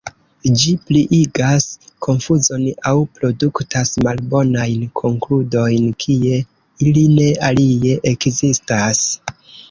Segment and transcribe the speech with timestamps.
[0.59, 1.65] Ĝi pliigas
[2.05, 6.39] konfuzon aŭ produktas malbonajn konkludojn kie
[6.87, 9.03] ili ne alie ekzistas.